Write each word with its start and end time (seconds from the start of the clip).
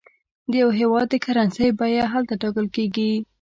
د 0.51 0.51
یو 0.61 0.69
هېواد 0.79 1.07
د 1.09 1.15
کرنسۍ 1.25 1.67
بیه 1.79 2.05
هلته 2.13 2.33
ټاکل 2.41 2.67
کېږي. 2.75 3.11